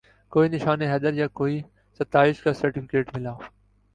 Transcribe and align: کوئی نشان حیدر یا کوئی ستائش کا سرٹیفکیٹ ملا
کوئی 0.31 0.49
نشان 0.49 0.81
حیدر 0.81 1.13
یا 1.13 1.27
کوئی 1.39 1.61
ستائش 1.99 2.41
کا 2.43 2.53
سرٹیفکیٹ 2.53 3.15
ملا 3.15 3.33